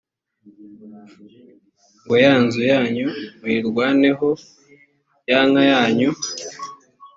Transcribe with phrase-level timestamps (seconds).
[2.03, 3.07] ngo ya nzu yanyu
[3.39, 4.27] muyirwaneho
[5.29, 6.11] ya nka yanyu